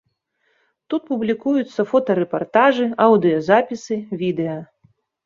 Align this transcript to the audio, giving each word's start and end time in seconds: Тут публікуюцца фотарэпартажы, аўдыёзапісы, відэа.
Тут 0.93 1.01
публікуюцца 1.09 1.85
фотарэпартажы, 1.91 2.87
аўдыёзапісы, 3.05 3.99
відэа. 4.23 4.57